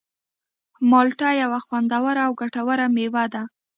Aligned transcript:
مالټه 0.89 1.29
یوه 1.43 1.59
خوندوره 1.65 2.21
او 2.27 2.31
ګټوره 2.41 2.85
مېوه 2.95 3.25
ده. 3.33 3.43